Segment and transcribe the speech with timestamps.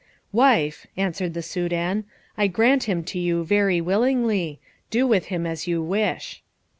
[0.31, 2.05] "Wife," answered the Soudan,
[2.35, 6.41] "I grant him to you very willingly; do with him as you wish."